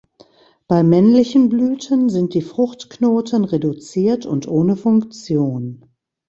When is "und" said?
4.25-4.47